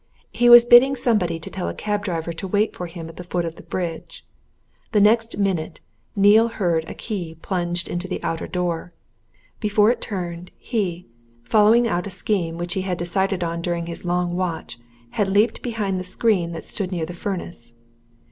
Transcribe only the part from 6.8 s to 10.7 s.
a key plunged into the outer door before it turned,